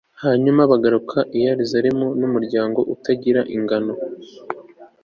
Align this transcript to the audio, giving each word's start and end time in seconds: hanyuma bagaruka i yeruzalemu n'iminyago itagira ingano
hanyuma 0.23 0.61
bagaruka 0.71 1.17
i 1.35 1.37
yeruzalemu 1.45 2.07
n'iminyago 2.19 2.81
itagira 2.95 3.41
ingano 3.55 3.93